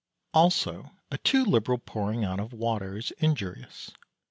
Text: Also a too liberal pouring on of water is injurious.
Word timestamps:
Also 0.33 0.89
a 1.11 1.19
too 1.19 1.45
liberal 1.45 1.77
pouring 1.77 2.25
on 2.25 2.39
of 2.39 2.53
water 2.53 2.97
is 2.97 3.11
injurious. 3.19 3.91